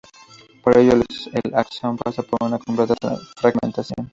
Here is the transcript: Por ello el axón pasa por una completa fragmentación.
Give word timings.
Por 0.63 0.79
ello 0.79 0.93
el 0.93 1.53
axón 1.53 1.95
pasa 1.95 2.23
por 2.23 2.39
una 2.41 2.57
completa 2.57 2.95
fragmentación. 3.37 4.09